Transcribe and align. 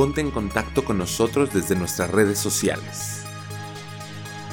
ponte 0.00 0.22
en 0.22 0.30
contacto 0.30 0.82
con 0.82 0.96
nosotros 0.96 1.52
desde 1.52 1.76
nuestras 1.76 2.10
redes 2.10 2.38
sociales. 2.38 3.22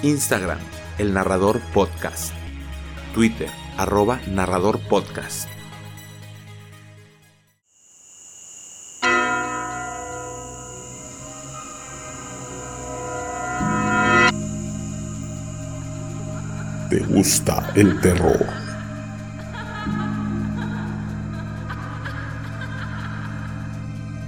Instagram, 0.04 0.60
El 0.98 1.14
Narrador 1.14 1.62
Podcast. 1.74 2.34
Twitter, 3.14 3.48
arroba 3.78 4.20
Narrador 4.28 4.78
Podcast. 4.90 5.48
¿Te 16.90 17.00
gusta 17.08 17.72
el 17.74 18.02
terror? 18.02 18.46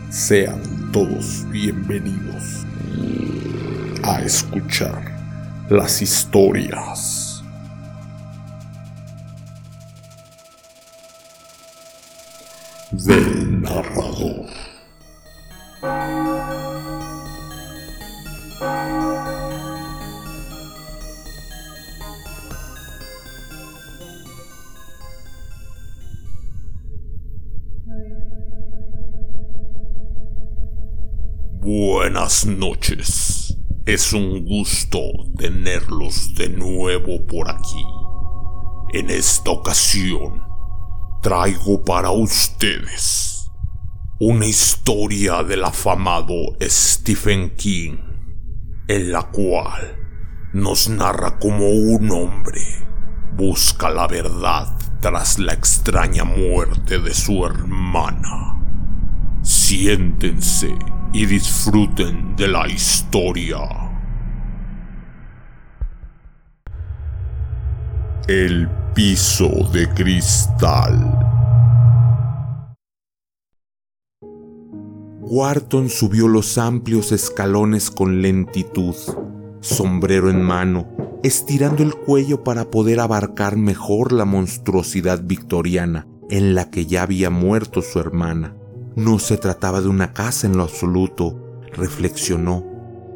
Sean 0.09 0.78
todos 0.91 1.47
bienvenidos 1.51 2.65
a 4.01 4.21
escuchar 4.21 5.03
las 5.69 6.01
historias 6.01 7.43
del 12.91 13.61
narrador. 13.61 14.47
Noches. 32.29 33.57
Es 33.87 34.13
un 34.13 34.45
gusto 34.45 34.99
tenerlos 35.35 36.35
de 36.35 36.47
nuevo 36.49 37.25
por 37.25 37.49
aquí. 37.49 37.83
En 38.93 39.09
esta 39.09 39.49
ocasión, 39.49 40.43
traigo 41.23 41.83
para 41.83 42.11
ustedes 42.11 43.49
una 44.19 44.45
historia 44.45 45.41
del 45.41 45.63
afamado 45.63 46.35
Stephen 46.61 47.55
King, 47.55 47.97
en 48.87 49.11
la 49.11 49.23
cual 49.23 49.97
nos 50.53 50.87
narra 50.87 51.39
cómo 51.39 51.67
un 51.67 52.11
hombre 52.11 52.61
busca 53.35 53.89
la 53.89 54.05
verdad 54.05 54.77
tras 55.01 55.39
la 55.39 55.53
extraña 55.53 56.25
muerte 56.25 56.99
de 56.99 57.13
su 57.15 57.43
hermana. 57.43 58.61
Siéntense 59.41 60.75
y 61.11 61.25
disfruten 61.25 62.35
de 62.35 62.47
la 62.47 62.67
historia. 62.67 63.57
El 68.27 68.69
piso 68.93 69.49
de 69.73 69.89
cristal. 69.89 71.25
Wharton 75.21 75.89
subió 75.89 76.27
los 76.27 76.57
amplios 76.57 77.11
escalones 77.11 77.89
con 77.91 78.21
lentitud, 78.21 78.95
sombrero 79.61 80.29
en 80.29 80.41
mano, 80.41 80.87
estirando 81.23 81.83
el 81.83 81.95
cuello 81.95 82.43
para 82.43 82.69
poder 82.69 82.99
abarcar 82.99 83.57
mejor 83.57 84.11
la 84.11 84.25
monstruosidad 84.25 85.23
victoriana 85.23 86.07
en 86.29 86.55
la 86.55 86.69
que 86.69 86.85
ya 86.85 87.03
había 87.03 87.29
muerto 87.29 87.81
su 87.81 87.99
hermana. 87.99 88.58
No 88.95 89.19
se 89.19 89.37
trataba 89.37 89.81
de 89.81 89.87
una 89.87 90.13
casa 90.13 90.47
en 90.47 90.57
lo 90.57 90.63
absoluto, 90.63 91.61
reflexionó, 91.73 92.65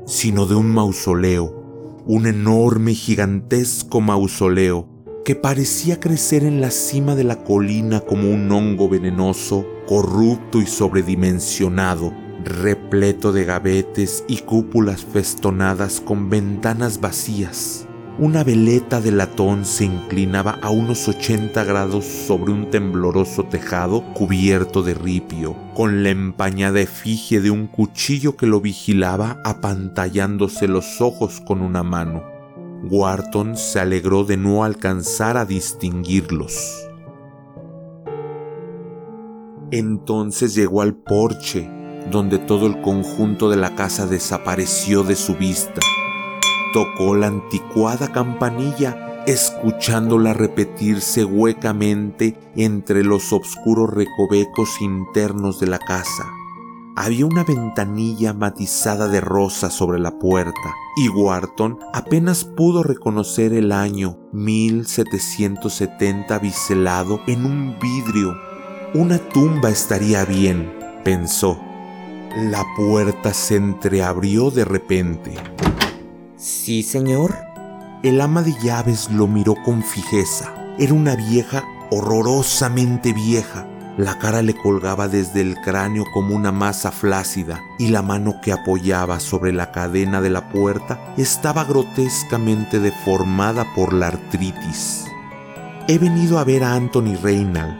sino 0.06 0.46
de 0.46 0.56
un 0.56 0.74
mausoleo, 0.74 2.04
un 2.06 2.28
enorme 2.28 2.92
y 2.92 2.96
gigantesco 2.96 4.02
mausoleo 4.02 4.88
que 5.26 5.36
parecía 5.36 6.00
crecer 6.00 6.44
en 6.44 6.60
la 6.60 6.70
cima 6.70 7.16
de 7.16 7.24
la 7.24 7.44
colina 7.44 8.02
como 8.02 8.30
un 8.30 8.52
hongo 8.52 8.90
venenoso, 8.90 9.66
corrupto 9.88 10.62
y 10.62 10.66
sobredimensionado, 10.66 12.14
repleto 12.44 13.32
de 13.32 13.46
gavetes 13.46 14.26
y 14.28 14.40
cúpulas 14.40 15.06
festonadas 15.06 16.02
con 16.02 16.30
ventanas 16.30 17.00
vacías. 17.00 17.88
Una 18.20 18.44
veleta 18.44 19.02
de 19.02 19.12
latón 19.12 19.66
se 19.66 19.86
inclinaba 19.86 20.60
a 20.62 20.70
unos 20.70 21.08
80 21.08 21.64
grados 21.64 22.06
sobre 22.06 22.54
un 22.54 22.70
tembloroso 22.70 23.46
tejado 23.46 24.04
cubierto 24.14 24.84
de 24.84 24.94
ripio, 24.94 25.56
con 25.74 26.04
la 26.04 26.12
empañada 26.12 26.80
efigie 26.80 27.42
de 27.42 27.50
un 27.50 27.66
cuchillo 27.66 28.38
que 28.38 28.46
lo 28.46 28.62
vigilaba 28.62 29.42
apantallándose 29.44 30.68
los 30.68 31.02
ojos 31.02 31.42
con 31.42 31.64
una 31.64 31.82
mano. 31.82 32.24
Wharton 32.84 33.58
se 33.58 33.80
alegró 33.80 34.26
de 34.26 34.38
no 34.38 34.64
alcanzar 34.64 35.36
a 35.36 35.46
distinguirlos. 35.46 36.88
Entonces 39.72 40.54
llegó 40.54 40.84
al 40.84 40.94
porche, 40.94 41.68
donde 42.12 42.38
todo 42.38 42.68
el 42.68 42.80
conjunto 42.82 43.50
de 43.50 43.58
la 43.58 43.74
casa 43.74 44.06
desapareció 44.06 45.04
de 45.04 45.16
su 45.16 45.34
vista. 45.34 45.82
Tocó 46.74 47.16
la 47.16 47.28
anticuada 47.28 48.12
campanilla, 48.12 49.24
escuchándola 49.28 50.34
repetirse 50.34 51.24
huecamente 51.24 52.36
entre 52.56 53.04
los 53.04 53.32
oscuros 53.32 53.92
recovecos 53.92 54.82
internos 54.82 55.60
de 55.60 55.68
la 55.68 55.78
casa. 55.78 56.26
Había 56.96 57.28
una 57.28 57.44
ventanilla 57.44 58.34
matizada 58.34 59.08
de 59.08 59.22
rosa 59.22 59.70
sobre 59.70 60.00
la 60.00 60.18
puerta 60.18 60.74
y 60.96 61.10
Wharton 61.10 61.78
apenas 61.94 62.44
pudo 62.44 62.82
reconocer 62.82 63.54
el 63.54 63.72
año 63.72 64.18
1770 64.32 66.40
biselado 66.40 67.22
en 67.28 67.46
un 67.46 67.78
vidrio. 67.80 68.36
Una 68.96 69.20
tumba 69.20 69.70
estaría 69.70 70.26
bien, 70.26 70.74
pensó. 71.04 71.60
La 72.36 72.66
puerta 72.76 73.32
se 73.34 73.58
entreabrió 73.58 74.50
de 74.50 74.66
repente. 74.66 75.36
Sí, 76.44 76.84
señor. 76.84 77.34
El 78.04 78.20
ama 78.20 78.42
de 78.42 78.54
llaves 78.62 79.10
lo 79.10 79.28
miró 79.28 79.56
con 79.64 79.82
fijeza. 79.82 80.54
Era 80.78 80.94
una 80.94 81.16
vieja 81.16 81.64
horrorosamente 81.90 83.14
vieja 83.14 83.66
la 83.98 84.18
cara 84.18 84.42
le 84.42 84.56
colgaba 84.56 85.08
desde 85.08 85.42
el 85.42 85.56
cráneo 85.62 86.06
como 86.12 86.36
una 86.36 86.52
masa 86.52 86.92
flácida 86.92 87.62
y 87.78 87.90
la 87.90 88.02
mano 88.02 88.42
que 88.42 88.52
apoyaba 88.52 89.20
sobre 89.20 89.54
la 89.54 89.72
cadena 89.72 90.20
de 90.20 90.32
la 90.32 90.50
puerta 90.50 91.14
estaba 91.16 91.64
grotescamente 91.64 92.80
deformada 92.80 93.68
por 93.76 93.94
la 93.94 94.08
artritis. 94.08 95.06
He 95.88 96.00
venido 96.00 96.40
a 96.40 96.44
ver 96.44 96.64
a 96.64 96.74
Anthony 96.74 97.16
Reynald, 97.22 97.78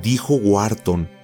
dijo 0.00 0.36
Wharton. 0.36 1.19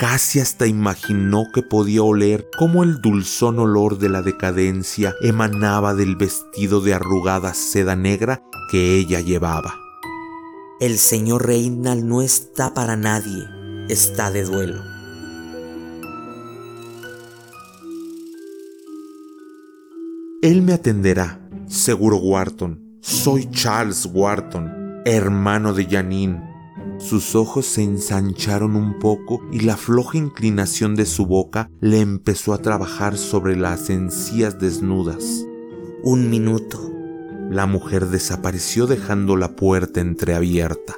Casi 0.00 0.40
hasta 0.40 0.66
imaginó 0.66 1.44
que 1.52 1.62
podía 1.62 2.02
oler 2.02 2.48
cómo 2.56 2.84
el 2.84 3.02
dulzón 3.02 3.58
olor 3.58 3.98
de 3.98 4.08
la 4.08 4.22
decadencia 4.22 5.14
emanaba 5.20 5.94
del 5.94 6.16
vestido 6.16 6.80
de 6.80 6.94
arrugada 6.94 7.52
seda 7.52 7.96
negra 7.96 8.42
que 8.70 8.96
ella 8.96 9.20
llevaba. 9.20 9.74
El 10.80 10.96
señor 10.96 11.46
Reynald 11.46 12.02
no 12.02 12.22
está 12.22 12.72
para 12.72 12.96
nadie, 12.96 13.44
está 13.90 14.30
de 14.30 14.44
duelo. 14.44 14.82
Él 20.40 20.62
me 20.62 20.72
atenderá, 20.72 21.46
seguro 21.66 22.16
Wharton. 22.16 22.96
Soy 23.02 23.50
Charles 23.50 24.08
Wharton, 24.10 25.02
hermano 25.04 25.74
de 25.74 25.84
Janine. 25.84 26.49
Sus 26.98 27.34
ojos 27.34 27.66
se 27.66 27.82
ensancharon 27.82 28.76
un 28.76 28.98
poco 28.98 29.40
y 29.50 29.60
la 29.60 29.76
floja 29.76 30.18
inclinación 30.18 30.94
de 30.94 31.06
su 31.06 31.26
boca 31.26 31.70
le 31.80 32.00
empezó 32.00 32.52
a 32.52 32.58
trabajar 32.58 33.16
sobre 33.16 33.56
las 33.56 33.90
encías 33.90 34.58
desnudas. 34.58 35.46
Un 36.02 36.30
minuto. 36.30 36.78
La 37.50 37.66
mujer 37.66 38.06
desapareció 38.06 38.86
dejando 38.86 39.36
la 39.36 39.56
puerta 39.56 40.00
entreabierta. 40.00 40.94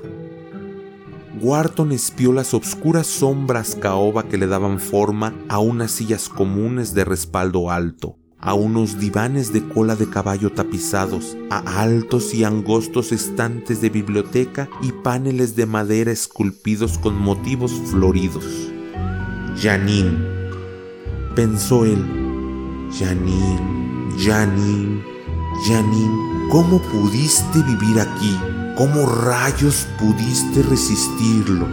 Wharton 1.40 1.92
espió 1.92 2.32
las 2.32 2.54
obscuras 2.54 3.06
sombras 3.06 3.74
caoba 3.74 4.28
que 4.28 4.38
le 4.38 4.46
daban 4.46 4.78
forma 4.78 5.34
a 5.48 5.58
unas 5.58 5.90
sillas 5.90 6.28
comunes 6.28 6.94
de 6.94 7.04
respaldo 7.04 7.70
alto, 7.70 8.18
a 8.42 8.54
unos 8.54 8.98
divanes 8.98 9.52
de 9.52 9.66
cola 9.66 9.94
de 9.94 10.10
caballo 10.10 10.50
tapizados, 10.50 11.36
a 11.48 11.80
altos 11.80 12.34
y 12.34 12.44
angostos 12.44 13.12
estantes 13.12 13.80
de 13.80 13.88
biblioteca 13.88 14.68
y 14.82 14.90
paneles 14.90 15.54
de 15.56 15.64
madera 15.64 16.10
esculpidos 16.10 16.98
con 16.98 17.18
motivos 17.18 17.72
floridos. 17.86 18.44
Janine, 19.56 20.18
pensó 21.36 21.84
él. 21.84 22.04
Janine, 22.98 24.10
Janine, 24.18 25.02
Janine, 25.66 26.48
¿cómo 26.50 26.82
pudiste 26.82 27.62
vivir 27.62 28.00
aquí? 28.00 28.36
¿Cómo 28.76 29.06
rayos 29.06 29.86
pudiste 30.00 30.62
resistirlo? 30.62 31.66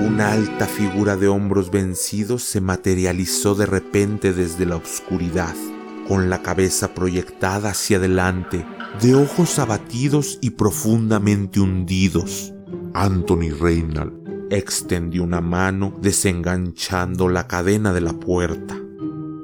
Una 0.00 0.32
alta 0.32 0.66
figura 0.66 1.16
de 1.16 1.28
hombros 1.28 1.70
vencidos 1.70 2.42
se 2.42 2.60
materializó 2.60 3.54
de 3.54 3.66
repente 3.66 4.32
desde 4.32 4.66
la 4.66 4.76
oscuridad, 4.76 5.54
con 6.08 6.30
la 6.30 6.42
cabeza 6.42 6.94
proyectada 6.94 7.70
hacia 7.70 7.96
adelante, 7.96 8.66
de 9.00 9.14
ojos 9.14 9.58
abatidos 9.58 10.38
y 10.40 10.50
profundamente 10.50 11.60
hundidos. 11.60 12.52
Anthony 12.94 13.50
Reynald 13.58 14.24
extendió 14.50 15.24
una 15.24 15.40
mano 15.40 15.96
desenganchando 16.00 17.28
la 17.28 17.46
cadena 17.46 17.92
de 17.92 18.00
la 18.00 18.12
puerta. 18.12 18.76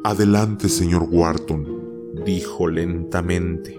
Adelante, 0.04 0.68
señor 0.68 1.08
Wharton, 1.10 1.66
dijo 2.24 2.68
lentamente. 2.68 3.78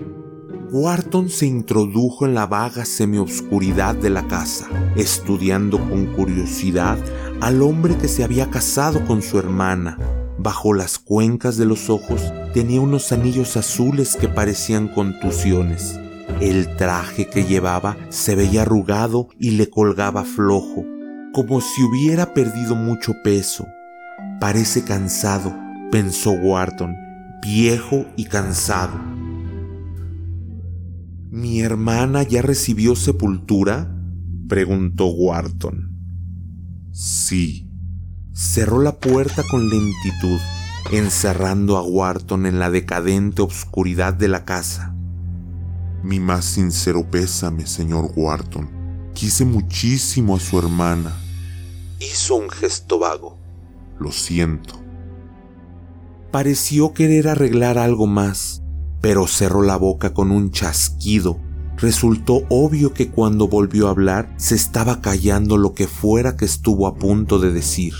Wharton 0.71 1.29
se 1.29 1.45
introdujo 1.47 2.25
en 2.25 2.33
la 2.33 2.45
vaga 2.45 2.85
semioscuridad 2.85 3.95
de 3.95 4.09
la 4.09 4.27
casa, 4.27 4.69
estudiando 4.95 5.77
con 5.77 6.05
curiosidad 6.07 6.97
al 7.41 7.61
hombre 7.61 7.97
que 7.97 8.07
se 8.07 8.23
había 8.23 8.49
casado 8.49 9.05
con 9.05 9.21
su 9.21 9.37
hermana. 9.37 9.97
Bajo 10.43 10.73
las 10.73 10.97
cuencas 10.97 11.55
de 11.57 11.65
los 11.65 11.91
ojos 11.91 12.33
tenía 12.51 12.81
unos 12.81 13.11
anillos 13.11 13.57
azules 13.57 14.17
que 14.19 14.27
parecían 14.27 14.87
contusiones. 14.87 15.99
El 16.39 16.75
traje 16.77 17.27
que 17.27 17.43
llevaba 17.43 17.95
se 18.09 18.33
veía 18.33 18.63
arrugado 18.63 19.27
y 19.37 19.51
le 19.51 19.69
colgaba 19.69 20.23
flojo, 20.23 20.83
como 21.31 21.61
si 21.61 21.83
hubiera 21.83 22.33
perdido 22.33 22.73
mucho 22.73 23.13
peso. 23.23 23.67
Parece 24.39 24.83
cansado, 24.83 25.55
pensó 25.91 26.31
Wharton, 26.31 26.95
viejo 27.43 28.07
y 28.15 28.25
cansado. 28.25 28.99
¿Mi 31.29 31.61
hermana 31.61 32.23
ya 32.23 32.41
recibió 32.41 32.95
sepultura? 32.95 33.95
preguntó 34.47 35.05
Wharton. 35.05 35.91
Sí. 36.91 37.70
Cerró 38.33 38.81
la 38.81 38.97
puerta 38.97 39.43
con 39.51 39.69
lentitud, 39.69 40.39
encerrando 40.89 41.75
a 41.75 41.83
Wharton 41.83 42.45
en 42.45 42.59
la 42.59 42.71
decadente 42.71 43.41
obscuridad 43.41 44.13
de 44.13 44.29
la 44.29 44.45
casa. 44.45 44.95
Mi 46.01 46.21
más 46.21 46.45
sincero 46.45 47.05
pésame, 47.11 47.67
señor 47.67 48.13
Wharton. 48.15 48.69
Quise 49.13 49.43
muchísimo 49.43 50.37
a 50.37 50.39
su 50.39 50.57
hermana. 50.57 51.13
Hizo 51.99 52.35
un 52.35 52.49
gesto 52.49 52.99
vago. 52.99 53.37
Lo 53.99 54.13
siento. 54.13 54.79
Pareció 56.31 56.93
querer 56.93 57.27
arreglar 57.27 57.77
algo 57.77 58.07
más, 58.07 58.63
pero 59.01 59.27
cerró 59.27 59.61
la 59.61 59.75
boca 59.75 60.13
con 60.13 60.31
un 60.31 60.51
chasquido. 60.51 61.37
Resultó 61.75 62.43
obvio 62.49 62.93
que 62.93 63.11
cuando 63.11 63.49
volvió 63.49 63.87
a 63.87 63.91
hablar 63.91 64.33
se 64.37 64.55
estaba 64.55 65.01
callando 65.01 65.57
lo 65.57 65.73
que 65.73 65.87
fuera 65.87 66.37
que 66.37 66.45
estuvo 66.45 66.87
a 66.87 66.95
punto 66.95 67.37
de 67.37 67.51
decir. 67.51 67.93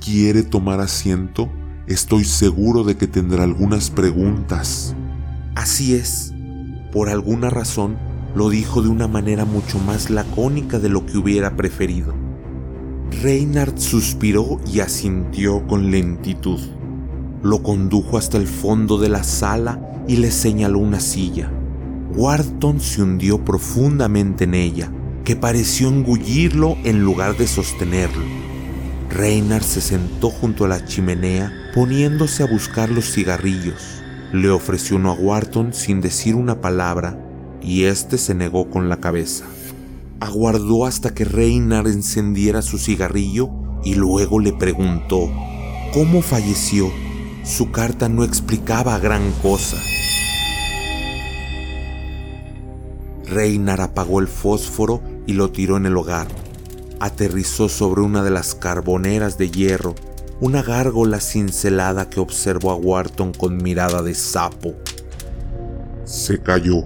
¿Quiere 0.00 0.42
tomar 0.42 0.80
asiento? 0.80 1.50
Estoy 1.86 2.24
seguro 2.24 2.84
de 2.84 2.96
que 2.96 3.06
tendrá 3.06 3.44
algunas 3.44 3.90
preguntas. 3.90 4.94
Así 5.54 5.94
es. 5.94 6.32
Por 6.92 7.08
alguna 7.08 7.50
razón 7.50 7.96
lo 8.34 8.50
dijo 8.50 8.82
de 8.82 8.88
una 8.88 9.08
manera 9.08 9.44
mucho 9.44 9.78
más 9.78 10.10
lacónica 10.10 10.78
de 10.78 10.90
lo 10.90 11.06
que 11.06 11.16
hubiera 11.18 11.56
preferido. 11.56 12.14
Reinhard 13.22 13.78
suspiró 13.78 14.60
y 14.70 14.80
asintió 14.80 15.66
con 15.66 15.90
lentitud. 15.90 16.60
Lo 17.42 17.62
condujo 17.62 18.18
hasta 18.18 18.36
el 18.36 18.46
fondo 18.46 18.98
de 18.98 19.08
la 19.08 19.24
sala 19.24 20.04
y 20.06 20.16
le 20.16 20.30
señaló 20.30 20.78
una 20.78 21.00
silla. 21.00 21.50
Wharton 22.14 22.80
se 22.80 23.02
hundió 23.02 23.44
profundamente 23.44 24.44
en 24.44 24.54
ella, 24.54 24.92
que 25.24 25.36
pareció 25.36 25.88
engullirlo 25.88 26.76
en 26.84 27.02
lugar 27.02 27.36
de 27.36 27.46
sostenerlo. 27.46 28.24
Reynard 29.16 29.62
se 29.62 29.80
sentó 29.80 30.28
junto 30.28 30.66
a 30.66 30.68
la 30.68 30.84
chimenea, 30.84 31.50
poniéndose 31.74 32.42
a 32.42 32.46
buscar 32.46 32.90
los 32.90 33.10
cigarrillos. 33.10 34.02
Le 34.32 34.50
ofreció 34.50 34.96
uno 34.96 35.10
a 35.10 35.14
Wharton 35.14 35.72
sin 35.72 36.02
decir 36.02 36.34
una 36.34 36.60
palabra, 36.60 37.18
y 37.62 37.84
éste 37.84 38.18
se 38.18 38.34
negó 38.34 38.68
con 38.68 38.90
la 38.90 38.98
cabeza. 38.98 39.46
Aguardó 40.20 40.84
hasta 40.84 41.14
que 41.14 41.24
Reynard 41.24 41.86
encendiera 41.86 42.60
su 42.60 42.76
cigarrillo 42.76 43.48
y 43.84 43.94
luego 43.94 44.38
le 44.38 44.52
preguntó, 44.52 45.30
¿cómo 45.94 46.20
falleció? 46.20 46.90
Su 47.42 47.70
carta 47.70 48.10
no 48.10 48.22
explicaba 48.22 48.98
gran 48.98 49.32
cosa. 49.40 49.78
Reinar 53.24 53.80
apagó 53.80 54.20
el 54.20 54.28
fósforo 54.28 55.00
y 55.26 55.32
lo 55.32 55.50
tiró 55.50 55.78
en 55.78 55.86
el 55.86 55.96
hogar. 55.96 56.28
Aterrizó 56.98 57.68
sobre 57.68 58.00
una 58.00 58.22
de 58.22 58.30
las 58.30 58.54
carboneras 58.54 59.36
de 59.36 59.50
hierro, 59.50 59.94
una 60.40 60.62
gárgola 60.62 61.20
cincelada 61.20 62.08
que 62.08 62.20
observó 62.20 62.70
a 62.70 62.76
Wharton 62.76 63.32
con 63.32 63.58
mirada 63.58 64.02
de 64.02 64.14
sapo. 64.14 64.74
Se 66.04 66.40
cayó. 66.40 66.84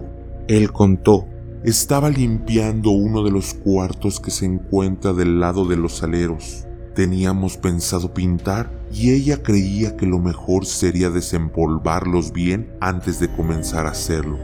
Él 0.48 0.72
contó. 0.72 1.26
Estaba 1.62 2.08
limpiando 2.08 2.90
uno 2.90 3.22
de 3.22 3.30
los 3.30 3.54
cuartos 3.54 4.18
que 4.18 4.30
se 4.30 4.46
encuentra 4.46 5.12
del 5.12 5.38
lado 5.38 5.64
de 5.64 5.76
los 5.76 6.02
aleros. 6.02 6.66
Teníamos 6.94 7.56
pensado 7.56 8.12
pintar 8.12 8.70
y 8.92 9.12
ella 9.12 9.42
creía 9.42 9.96
que 9.96 10.06
lo 10.06 10.18
mejor 10.18 10.66
sería 10.66 11.10
desempolvarlos 11.10 12.32
bien 12.32 12.72
antes 12.80 13.20
de 13.20 13.30
comenzar 13.30 13.86
a 13.86 13.90
hacerlo. 13.90 14.38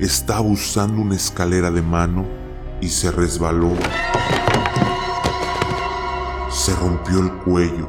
Estaba 0.00 0.40
usando 0.40 1.00
una 1.00 1.14
escalera 1.14 1.70
de 1.70 1.82
mano 1.82 2.24
y 2.80 2.88
se 2.88 3.12
resbaló. 3.12 3.72
Se 6.54 6.72
rompió 6.76 7.18
el 7.18 7.32
cuello. 7.42 7.88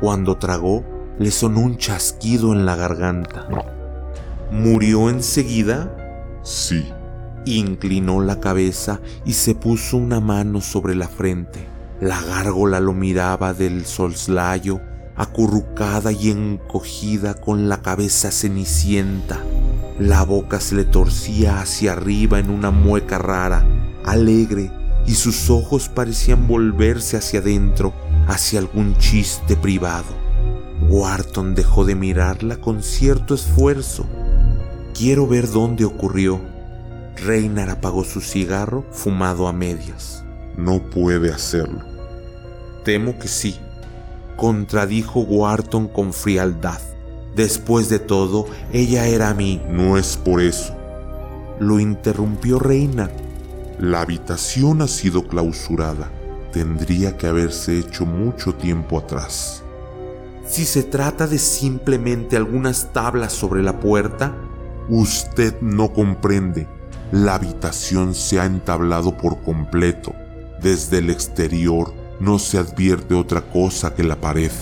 Cuando 0.00 0.36
tragó, 0.36 0.84
le 1.20 1.30
sonó 1.30 1.60
un 1.60 1.78
chasquido 1.78 2.52
en 2.52 2.66
la 2.66 2.74
garganta. 2.74 3.46
¿Murió 4.50 5.08
enseguida? 5.08 5.96
Sí. 6.42 6.84
Inclinó 7.44 8.20
la 8.20 8.40
cabeza 8.40 9.00
y 9.24 9.34
se 9.34 9.54
puso 9.54 9.98
una 9.98 10.18
mano 10.18 10.60
sobre 10.60 10.96
la 10.96 11.06
frente. 11.06 11.64
La 12.00 12.20
gárgola 12.20 12.80
lo 12.80 12.92
miraba 12.92 13.54
del 13.54 13.86
solslayo 13.86 14.80
acurrucada 15.16 16.10
y 16.12 16.30
encogida 16.30 17.34
con 17.34 17.68
la 17.68 17.82
cabeza 17.82 18.32
cenicienta. 18.32 19.40
La 19.98 20.24
boca 20.24 20.58
se 20.60 20.74
le 20.74 20.84
torcía 20.84 21.60
hacia 21.60 21.92
arriba 21.92 22.40
en 22.40 22.50
una 22.50 22.70
mueca 22.70 23.16
rara, 23.16 23.64
alegre, 24.04 24.70
y 25.06 25.14
sus 25.14 25.50
ojos 25.50 25.88
parecían 25.88 26.46
volverse 26.46 27.16
hacia 27.16 27.40
adentro, 27.40 27.92
hacia 28.26 28.58
algún 28.58 28.96
chiste 28.98 29.56
privado. 29.56 30.26
Wharton 30.88 31.54
dejó 31.54 31.84
de 31.84 31.94
mirarla 31.94 32.56
con 32.56 32.82
cierto 32.82 33.34
esfuerzo. 33.34 34.06
Quiero 34.94 35.26
ver 35.26 35.50
dónde 35.50 35.84
ocurrió. 35.84 36.40
Reynard 37.16 37.70
apagó 37.70 38.04
su 38.04 38.20
cigarro 38.20 38.84
fumado 38.90 39.48
a 39.48 39.52
medias. 39.52 40.24
No 40.56 40.80
puede 40.90 41.32
hacerlo. 41.32 41.80
Temo 42.84 43.18
que 43.18 43.28
sí, 43.28 43.56
contradijo 44.36 45.20
Wharton 45.20 45.88
con 45.88 46.12
frialdad. 46.12 46.80
Después 47.34 47.88
de 47.88 47.98
todo, 47.98 48.46
ella 48.72 49.06
era 49.06 49.34
mí. 49.34 49.60
No 49.68 49.98
es 49.98 50.16
por 50.16 50.40
eso. 50.40 50.74
Lo 51.58 51.80
interrumpió 51.80 52.58
Reina. 52.58 53.10
La 53.78 54.00
habitación 54.00 54.80
ha 54.80 54.88
sido 54.88 55.28
clausurada. 55.28 56.10
Tendría 56.50 57.16
que 57.18 57.26
haberse 57.26 57.78
hecho 57.78 58.06
mucho 58.06 58.54
tiempo 58.54 58.98
atrás. 58.98 59.62
Si 60.46 60.64
se 60.64 60.82
trata 60.82 61.26
de 61.26 61.38
simplemente 61.38 62.36
algunas 62.36 62.92
tablas 62.92 63.32
sobre 63.32 63.62
la 63.62 63.78
puerta, 63.78 64.34
usted 64.88 65.60
no 65.60 65.92
comprende. 65.92 66.66
La 67.12 67.34
habitación 67.34 68.14
se 68.14 68.40
ha 68.40 68.46
entablado 68.46 69.16
por 69.16 69.42
completo. 69.42 70.14
Desde 70.62 70.98
el 70.98 71.10
exterior 71.10 71.92
no 72.18 72.38
se 72.38 72.58
advierte 72.58 73.14
otra 73.14 73.42
cosa 73.42 73.94
que 73.94 74.04
la 74.04 74.16
pared. 74.16 74.52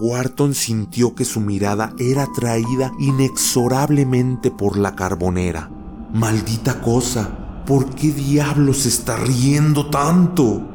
Wharton 0.00 0.54
sintió 0.54 1.16
que 1.16 1.24
su 1.24 1.40
mirada 1.40 1.92
era 1.98 2.24
atraída 2.24 2.92
inexorablemente 3.00 4.52
por 4.52 4.78
la 4.78 4.94
carbonera. 4.94 5.70
Maldita 6.12 6.80
cosa, 6.80 7.64
¿por 7.66 7.94
qué 7.96 8.12
diablos 8.12 8.86
está 8.86 9.16
riendo 9.16 9.90
tanto? 9.90 10.68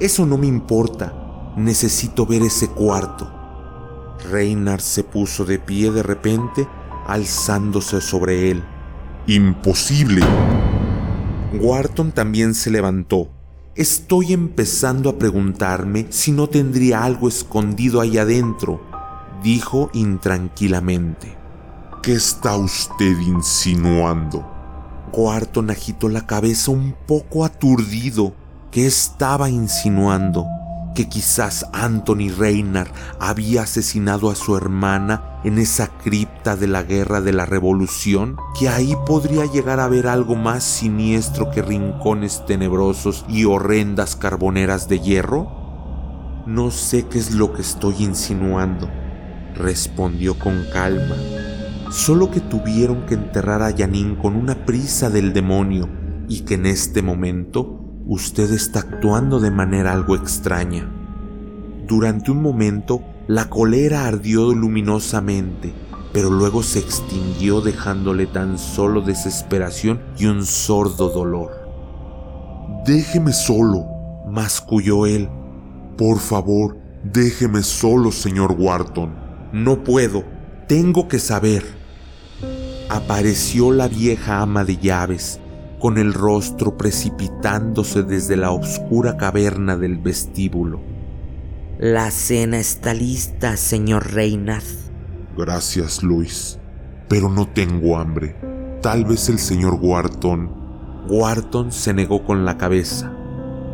Eso 0.00 0.24
no 0.24 0.38
me 0.38 0.46
importa, 0.46 1.52
necesito 1.56 2.24
ver 2.24 2.42
ese 2.42 2.68
cuarto. 2.68 3.30
Reynard 4.30 4.80
se 4.80 5.04
puso 5.04 5.44
de 5.44 5.58
pie 5.58 5.90
de 5.90 6.02
repente 6.02 6.66
alzándose 7.06 8.00
sobre 8.00 8.50
él. 8.50 8.64
Imposible. 9.26 10.22
Wharton 11.60 12.10
también 12.10 12.54
se 12.54 12.70
levantó. 12.70 13.33
Estoy 13.76 14.32
empezando 14.32 15.10
a 15.10 15.18
preguntarme 15.18 16.06
si 16.10 16.30
no 16.30 16.46
tendría 16.46 17.02
algo 17.02 17.26
escondido 17.26 18.00
ahí 18.00 18.18
adentro, 18.18 18.80
dijo 19.42 19.90
intranquilamente. 19.94 21.36
¿Qué 22.00 22.12
está 22.12 22.54
usted 22.54 23.18
insinuando? 23.18 24.48
Wharton 25.12 25.70
agitó 25.70 26.08
la 26.08 26.24
cabeza 26.24 26.70
un 26.70 26.94
poco 27.08 27.44
aturdido. 27.44 28.32
¿Qué 28.70 28.86
estaba 28.86 29.50
insinuando? 29.50 30.46
Que 30.94 31.08
quizás 31.08 31.66
Anthony 31.72 32.30
Reynard 32.36 32.88
había 33.18 33.62
asesinado 33.62 34.30
a 34.30 34.34
su 34.34 34.56
hermana 34.56 35.40
en 35.44 35.58
esa 35.58 35.88
cripta 35.88 36.56
de 36.56 36.68
la 36.68 36.82
guerra 36.82 37.20
de 37.20 37.32
la 37.32 37.46
revolución, 37.46 38.36
que 38.58 38.68
ahí 38.68 38.94
podría 39.06 39.44
llegar 39.46 39.80
a 39.80 39.88
ver 39.88 40.06
algo 40.06 40.36
más 40.36 40.62
siniestro 40.62 41.50
que 41.50 41.62
rincones 41.62 42.44
tenebrosos 42.46 43.24
y 43.28 43.44
horrendas 43.44 44.16
carboneras 44.16 44.88
de 44.88 45.00
hierro? 45.00 46.44
No 46.46 46.70
sé 46.70 47.06
qué 47.06 47.18
es 47.18 47.32
lo 47.32 47.52
que 47.52 47.62
estoy 47.62 47.96
insinuando, 47.98 48.88
respondió 49.54 50.38
con 50.38 50.64
calma 50.72 51.16
solo 51.94 52.28
que 52.28 52.40
tuvieron 52.40 53.06
que 53.06 53.14
enterrar 53.14 53.62
a 53.62 53.72
Janine 53.72 54.18
con 54.18 54.34
una 54.34 54.66
prisa 54.66 55.10
del 55.10 55.32
demonio 55.32 55.88
y 56.28 56.40
que 56.40 56.54
en 56.54 56.66
este 56.66 57.02
momento 57.02 57.93
usted 58.06 58.52
está 58.52 58.80
actuando 58.80 59.40
de 59.40 59.50
manera 59.50 59.92
algo 59.92 60.14
extraña. 60.16 60.90
Durante 61.86 62.30
un 62.30 62.42
momento 62.42 63.02
la 63.26 63.48
colera 63.48 64.06
ardió 64.06 64.54
luminosamente, 64.54 65.72
pero 66.12 66.30
luego 66.30 66.62
se 66.62 66.78
extinguió 66.78 67.60
dejándole 67.60 68.26
tan 68.26 68.58
solo 68.58 69.00
desesperación 69.00 70.00
y 70.18 70.26
un 70.26 70.44
sordo 70.44 71.08
dolor. 71.08 71.50
Déjeme 72.84 73.32
solo, 73.32 73.86
masculló 74.30 75.06
él. 75.06 75.28
Por 75.96 76.18
favor, 76.18 76.76
déjeme 77.02 77.62
solo, 77.62 78.12
señor 78.12 78.56
Wharton. 78.58 79.14
No 79.52 79.82
puedo, 79.84 80.24
tengo 80.66 81.08
que 81.08 81.18
saber 81.18 81.84
apareció 82.88 83.72
la 83.72 83.88
vieja 83.88 84.40
ama 84.40 84.64
de 84.64 84.76
llaves, 84.76 85.40
con 85.84 85.98
el 85.98 86.14
rostro 86.14 86.78
precipitándose 86.78 88.04
desde 88.04 88.38
la 88.38 88.52
oscura 88.52 89.18
caverna 89.18 89.76
del 89.76 89.98
vestíbulo. 89.98 90.80
La 91.78 92.10
cena 92.10 92.58
está 92.58 92.94
lista, 92.94 93.58
señor 93.58 94.14
Reynard. 94.14 94.64
Gracias, 95.36 96.02
Luis. 96.02 96.58
Pero 97.06 97.28
no 97.28 97.48
tengo 97.48 97.98
hambre. 97.98 98.34
Tal 98.80 99.04
vez 99.04 99.28
el 99.28 99.38
señor 99.38 99.78
Wharton. 99.78 101.04
Wharton 101.06 101.70
se 101.70 101.92
negó 101.92 102.24
con 102.24 102.46
la 102.46 102.56
cabeza. 102.56 103.10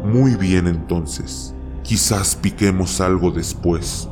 Muy 0.04 0.34
bien 0.34 0.66
entonces. 0.66 1.54
Quizás 1.84 2.34
piquemos 2.34 3.00
algo 3.00 3.30
después. 3.30 4.08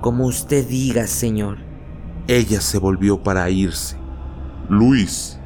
Como 0.00 0.26
usted 0.26 0.68
diga, 0.68 1.08
señor. 1.08 1.58
Ella 2.28 2.60
se 2.60 2.78
volvió 2.78 3.24
para 3.24 3.50
irse. 3.50 3.96
Luis. 4.68 5.36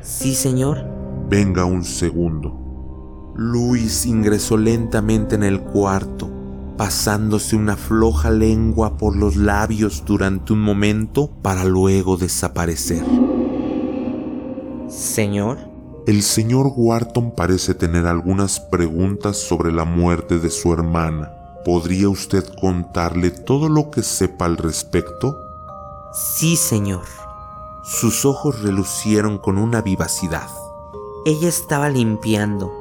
Sí, 0.00 0.34
señor. 0.34 1.01
Venga 1.32 1.64
un 1.64 1.82
segundo. 1.82 3.32
Luis 3.34 4.04
ingresó 4.04 4.58
lentamente 4.58 5.34
en 5.34 5.44
el 5.44 5.62
cuarto, 5.62 6.30
pasándose 6.76 7.56
una 7.56 7.74
floja 7.74 8.28
lengua 8.28 8.98
por 8.98 9.16
los 9.16 9.36
labios 9.36 10.04
durante 10.04 10.52
un 10.52 10.60
momento 10.60 11.30
para 11.40 11.64
luego 11.64 12.18
desaparecer. 12.18 13.02
Señor. 14.90 15.56
El 16.06 16.22
señor 16.22 16.70
Wharton 16.76 17.34
parece 17.34 17.72
tener 17.72 18.06
algunas 18.06 18.60
preguntas 18.60 19.38
sobre 19.38 19.72
la 19.72 19.86
muerte 19.86 20.38
de 20.38 20.50
su 20.50 20.70
hermana. 20.74 21.30
¿Podría 21.64 22.10
usted 22.10 22.44
contarle 22.60 23.30
todo 23.30 23.70
lo 23.70 23.90
que 23.90 24.02
sepa 24.02 24.44
al 24.44 24.58
respecto? 24.58 25.38
Sí, 26.12 26.56
señor. 26.56 27.06
Sus 27.84 28.26
ojos 28.26 28.60
relucieron 28.60 29.38
con 29.38 29.56
una 29.56 29.80
vivacidad. 29.80 30.46
Ella 31.24 31.48
estaba 31.48 31.88
limpiando, 31.88 32.72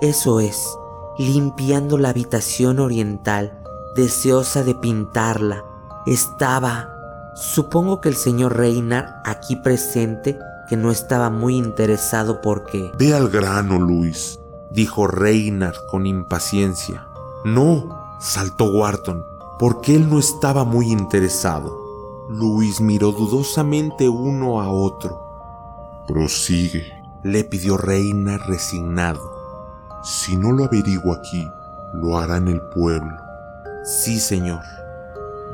eso 0.00 0.40
es, 0.40 0.76
limpiando 1.16 1.96
la 1.96 2.08
habitación 2.08 2.80
oriental, 2.80 3.62
deseosa 3.94 4.64
de 4.64 4.74
pintarla. 4.74 5.64
Estaba... 6.04 6.90
Supongo 7.36 8.00
que 8.00 8.08
el 8.08 8.16
señor 8.16 8.56
Reynard, 8.56 9.06
aquí 9.24 9.54
presente, 9.54 10.36
que 10.68 10.76
no 10.76 10.90
estaba 10.90 11.30
muy 11.30 11.56
interesado 11.56 12.40
porque... 12.40 12.90
Ve 12.98 13.14
al 13.14 13.28
grano, 13.28 13.78
Luis, 13.78 14.40
dijo 14.72 15.06
Reynard 15.06 15.86
con 15.88 16.06
impaciencia. 16.06 17.06
No, 17.44 18.16
saltó 18.20 18.72
Wharton, 18.72 19.24
porque 19.60 19.94
él 19.94 20.10
no 20.10 20.18
estaba 20.18 20.64
muy 20.64 20.90
interesado. 20.90 21.80
Luis 22.28 22.80
miró 22.80 23.12
dudosamente 23.12 24.08
uno 24.08 24.60
a 24.60 24.68
otro. 24.68 25.20
Prosigue, 26.08 27.03
le 27.24 27.42
pidió 27.42 27.78
Reina 27.78 28.36
resignado. 28.36 29.32
Si 30.04 30.36
no 30.36 30.52
lo 30.52 30.64
averiguo 30.66 31.14
aquí, 31.14 31.48
lo 31.94 32.18
hará 32.18 32.36
en 32.36 32.48
el 32.48 32.60
pueblo. 32.60 33.16
Sí, 33.82 34.20
señor. 34.20 34.60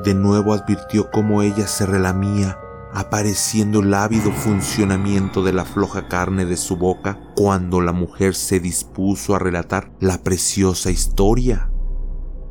De 0.03 0.13
nuevo 0.13 0.53
advirtió 0.53 1.09
cómo 1.09 1.41
ella 1.41 1.67
se 1.67 1.85
relamía, 1.85 2.59
apareciendo 2.93 3.79
el 3.79 3.93
ávido 3.93 4.33
funcionamiento 4.33 5.43
de 5.43 5.53
la 5.53 5.63
floja 5.63 6.09
carne 6.09 6.43
de 6.45 6.57
su 6.57 6.75
boca 6.75 7.17
cuando 7.37 7.79
la 7.79 7.93
mujer 7.93 8.35
se 8.35 8.59
dispuso 8.59 9.33
a 9.33 9.39
relatar 9.39 9.93
la 10.01 10.17
preciosa 10.17 10.91
historia. 10.91 11.71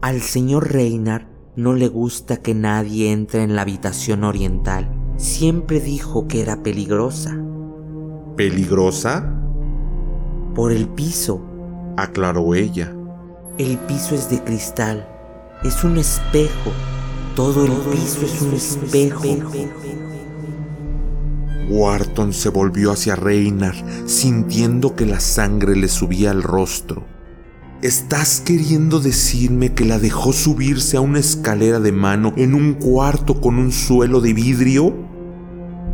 Al 0.01 0.23
señor 0.23 0.73
Reynard 0.73 1.27
no 1.57 1.75
le 1.75 1.89
gusta 1.89 2.39
que 2.39 2.55
nadie 2.55 3.13
entre 3.13 3.43
en 3.43 3.55
la 3.55 3.63
habitación 3.63 4.25
oriental. 4.25 4.91
Siempre 5.19 5.79
dijo 5.79 6.27
que 6.27 6.41
era 6.41 6.63
peligrosa. 6.63 7.37
¿Peligrosa? 8.41 9.31
Por 10.55 10.73
el 10.73 10.89
piso, 10.89 11.45
aclaró 11.99 12.55
ella. 12.55 12.91
El 13.59 13.77
piso 13.77 14.15
es 14.15 14.31
de 14.31 14.43
cristal. 14.43 15.07
Es 15.63 15.85
un 15.85 15.99
espejo. 15.99 16.73
Todo 17.37 17.67
el 17.67 17.73
piso 17.93 18.25
es 18.25 18.41
un 18.41 18.55
espejo. 18.55 19.25
Wharton 21.69 22.33
se 22.33 22.49
volvió 22.49 22.93
hacia 22.93 23.15
Reynard, 23.15 23.77
sintiendo 24.07 24.97
que 24.97 25.05
la 25.05 25.21
sangre 25.21 25.77
le 25.77 25.89
subía 25.89 26.31
al 26.31 26.43
rostro. 26.43 27.05
¿Estás 27.83 28.41
queriendo 28.41 29.01
decirme 29.01 29.75
que 29.75 29.85
la 29.85 29.99
dejó 29.99 30.33
subirse 30.33 30.97
a 30.97 31.03
una 31.03 31.19
escalera 31.19 31.79
de 31.79 31.93
mano 31.93 32.33
en 32.39 32.55
un 32.55 32.73
cuarto 32.73 33.39
con 33.39 33.59
un 33.59 33.71
suelo 33.71 34.23
de 34.23 34.33
vidrio? 34.33 35.10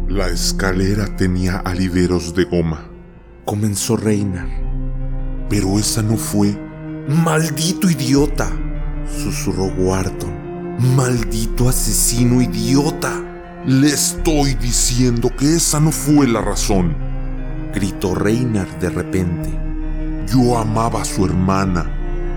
La 0.08 0.28
escalera 0.28 1.16
tenía 1.16 1.56
alideros 1.56 2.32
de 2.32 2.44
goma, 2.44 2.88
comenzó 3.44 3.96
Reina. 3.96 4.46
Pero 5.50 5.80
esa 5.80 6.00
no 6.00 6.16
fue. 6.16 6.56
¡Maldito 7.08 7.90
idiota! 7.90 8.48
susurró 9.04 9.64
Wharton. 9.64 10.76
¡Maldito 10.94 11.68
asesino 11.68 12.40
idiota! 12.40 13.20
Le 13.66 13.88
estoy 13.88 14.54
diciendo 14.54 15.28
que 15.36 15.56
esa 15.56 15.80
no 15.80 15.90
fue 15.90 16.28
la 16.28 16.40
razón, 16.40 16.94
gritó 17.74 18.14
Reynard 18.14 18.78
de 18.78 18.90
repente. 18.90 19.50
Yo 20.32 20.56
amaba 20.56 21.02
a 21.02 21.04
su 21.04 21.26
hermana. 21.26 21.90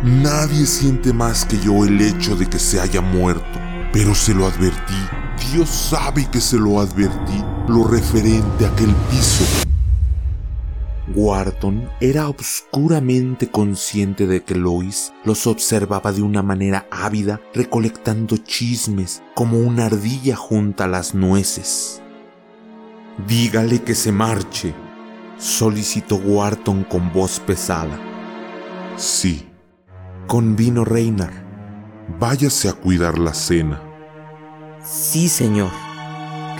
Nadie 0.03 0.65
siente 0.65 1.13
más 1.13 1.45
que 1.45 1.59
yo 1.59 1.85
el 1.85 2.01
hecho 2.01 2.35
de 2.35 2.47
que 2.47 2.57
se 2.57 2.79
haya 2.79 3.01
muerto. 3.01 3.59
Pero 3.93 4.15
se 4.15 4.33
lo 4.33 4.47
advertí. 4.47 5.18
Dios 5.51 5.69
sabe 5.69 6.27
que 6.29 6.41
se 6.41 6.57
lo 6.57 6.79
advertí. 6.79 7.43
Lo 7.67 7.83
referente 7.85 8.65
a 8.65 8.69
aquel 8.69 8.93
piso. 9.09 9.45
Wharton 11.15 11.89
era 11.99 12.29
obscuramente 12.29 13.49
consciente 13.49 14.27
de 14.27 14.43
que 14.43 14.55
Lois 14.55 15.11
los 15.25 15.47
observaba 15.47 16.11
de 16.11 16.21
una 16.21 16.43
manera 16.43 16.87
ávida, 16.91 17.41
recolectando 17.53 18.37
chismes 18.37 19.23
como 19.33 19.57
una 19.57 19.87
ardilla 19.87 20.35
junta 20.35 20.87
las 20.87 21.15
nueces. 21.15 22.01
Dígale 23.27 23.81
que 23.81 23.95
se 23.95 24.11
marche, 24.11 24.73
solicitó 25.37 26.15
Wharton 26.17 26.83
con 26.83 27.11
voz 27.11 27.39
pesada. 27.39 27.99
Sí. 28.97 29.47
Convino 30.27 30.85
Reynard. 30.85 31.33
Váyase 32.19 32.69
a 32.69 32.73
cuidar 32.73 33.17
la 33.17 33.33
cena. 33.33 33.88
Sí, 34.83 35.27
señor. 35.27 35.71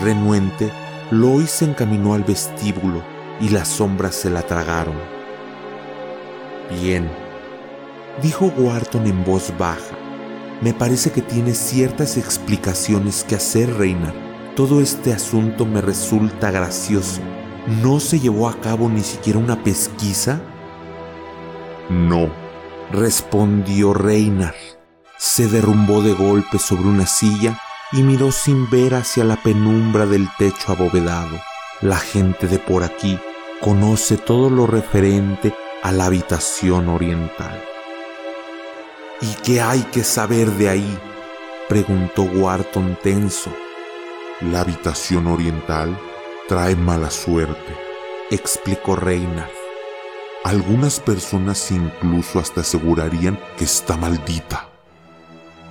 Renuente, 0.02 0.72
Lois 1.10 1.50
se 1.50 1.66
encaminó 1.66 2.14
al 2.14 2.24
vestíbulo 2.24 3.02
y 3.40 3.50
las 3.50 3.68
sombras 3.70 4.16
se 4.16 4.30
la 4.30 4.42
tragaron. 4.42 4.96
Bien, 6.82 7.10
dijo 8.22 8.48
Wharton 8.58 9.08
en 9.08 9.24
voz 9.24 9.54
baja. 9.58 9.98
Me 10.62 10.74
parece 10.74 11.12
que 11.12 11.22
tiene 11.22 11.54
ciertas 11.54 12.18
explicaciones 12.18 13.24
que 13.24 13.36
hacer, 13.36 13.74
Reynard. 13.78 14.16
Todo 14.56 14.82
este 14.82 15.14
asunto 15.14 15.66
me 15.66 15.80
resulta 15.80 16.52
gracioso. 16.52 17.22
¿No 17.82 18.02
se 18.02 18.20
llevó 18.20 18.50
a 18.50 18.60
cabo 18.60 18.90
ni 18.90 19.02
siquiera 19.02 19.40
una 19.40 19.64
pesquisa? 19.64 20.42
No, 21.90 22.30
respondió 22.92 23.94
Reynard. 23.94 24.56
Se 25.18 25.48
derrumbó 25.48 26.02
de 26.02 26.14
golpe 26.14 26.60
sobre 26.60 26.90
una 26.90 27.06
silla 27.06 27.58
y 27.92 28.04
miró 28.04 28.32
sin 28.32 28.70
ver 28.70 28.96
hacia 28.96 29.24
la 29.24 29.36
penumbra 29.38 30.06
del 30.06 30.28
techo 30.38 30.72
abovedado. 30.72 31.40
La 31.82 31.98
gente 31.98 32.48
de 32.48 32.60
por 32.60 32.84
aquí 32.84 33.20
conoce 33.62 34.18
todo 34.18 34.50
lo 34.50 34.68
referente 34.68 35.54
a 35.82 35.92
la 35.92 36.06
habitación 36.06 36.90
oriental. 36.90 37.64
¿Y 39.22 39.34
qué 39.44 39.62
hay 39.62 39.82
que 39.84 40.04
saber 40.04 40.48
de 40.52 40.70
ahí? 40.70 41.00
preguntó 41.68 42.24
Wharton 42.24 42.98
tenso. 43.02 43.52
La 44.42 44.62
habitación 44.62 45.28
oriental 45.28 45.98
trae 46.48 46.76
mala 46.76 47.12
suerte, 47.12 47.76
explicó 48.32 48.96
Reina. 48.96 49.48
Algunas 50.44 51.00
personas 51.00 51.70
incluso 51.72 52.40
hasta 52.40 52.62
asegurarían 52.62 53.38
que 53.58 53.66
está 53.66 53.98
maldita. 53.98 54.70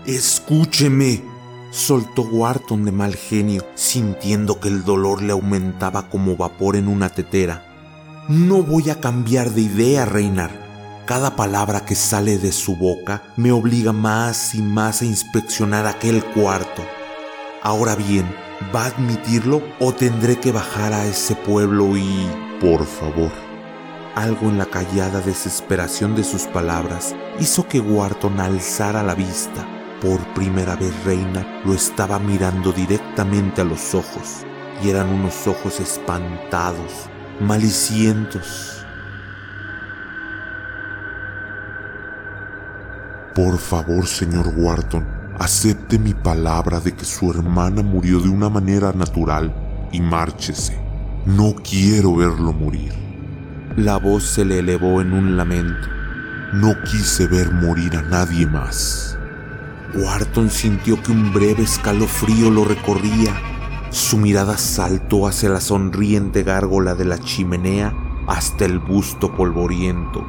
Escúcheme, 0.04 1.22
soltó 1.78 2.22
Wharton 2.22 2.84
de 2.84 2.92
mal 2.92 3.14
genio, 3.14 3.64
sintiendo 3.74 4.60
que 4.60 4.68
el 4.68 4.84
dolor 4.84 5.22
le 5.22 5.32
aumentaba 5.32 6.08
como 6.10 6.36
vapor 6.36 6.76
en 6.76 6.88
una 6.88 7.08
tetera. 7.08 7.64
No 8.28 8.62
voy 8.62 8.90
a 8.90 9.00
cambiar 9.00 9.52
de 9.52 9.62
idea, 9.62 10.04
Reinar. 10.04 10.50
Cada 11.06 11.36
palabra 11.36 11.86
que 11.86 11.94
sale 11.94 12.36
de 12.36 12.52
su 12.52 12.76
boca 12.76 13.22
me 13.36 13.52
obliga 13.52 13.92
más 13.92 14.54
y 14.54 14.60
más 14.60 15.00
a 15.00 15.06
inspeccionar 15.06 15.86
aquel 15.86 16.22
cuarto. 16.22 16.82
Ahora 17.62 17.94
bien, 17.94 18.26
¿va 18.74 18.84
a 18.84 18.86
admitirlo 18.88 19.62
o 19.80 19.94
tendré 19.94 20.38
que 20.38 20.52
bajar 20.52 20.92
a 20.92 21.06
ese 21.06 21.34
pueblo 21.36 21.96
y... 21.96 22.28
Por 22.60 22.84
favor. 22.84 23.30
Algo 24.16 24.48
en 24.48 24.58
la 24.58 24.66
callada 24.66 25.20
desesperación 25.20 26.16
de 26.16 26.24
sus 26.24 26.42
palabras 26.42 27.14
hizo 27.38 27.68
que 27.68 27.78
Wharton 27.78 28.40
alzara 28.40 29.04
la 29.04 29.14
vista. 29.14 29.77
Por 30.00 30.18
primera 30.34 30.76
vez 30.76 30.92
Reina 31.04 31.62
lo 31.64 31.74
estaba 31.74 32.18
mirando 32.18 32.72
directamente 32.72 33.60
a 33.60 33.64
los 33.64 33.94
ojos, 33.94 34.44
y 34.82 34.90
eran 34.90 35.08
unos 35.08 35.46
ojos 35.46 35.80
espantados, 35.80 37.08
malicientos, 37.40 38.78
Por 43.38 43.56
favor, 43.58 44.04
señor 44.04 44.52
Wharton, 44.56 45.06
acepte 45.38 45.96
mi 45.96 46.12
palabra 46.12 46.80
de 46.80 46.92
que 46.92 47.04
su 47.04 47.30
hermana 47.30 47.82
murió 47.82 48.18
de 48.18 48.28
una 48.28 48.48
manera 48.48 48.90
natural 48.92 49.54
y 49.92 50.00
márchese. 50.00 50.76
No 51.24 51.54
quiero 51.54 52.16
verlo 52.16 52.52
morir. 52.52 52.92
La 53.76 53.96
voz 53.98 54.24
se 54.24 54.44
le 54.44 54.58
elevó 54.58 55.00
en 55.00 55.12
un 55.12 55.36
lamento. 55.36 55.86
No 56.52 56.82
quise 56.82 57.28
ver 57.28 57.52
morir 57.52 57.96
a 57.96 58.02
nadie 58.02 58.44
más. 58.44 59.16
Wharton 59.94 60.50
sintió 60.50 61.02
que 61.02 61.12
un 61.12 61.32
breve 61.32 61.62
escalofrío 61.62 62.50
lo 62.50 62.64
recorría. 62.64 63.34
Su 63.90 64.18
mirada 64.18 64.58
saltó 64.58 65.26
hacia 65.26 65.48
la 65.48 65.60
sonriente 65.60 66.42
gárgola 66.42 66.94
de 66.94 67.06
la 67.06 67.18
chimenea 67.18 67.94
hasta 68.26 68.66
el 68.66 68.78
busto 68.78 69.34
polvoriento 69.34 70.26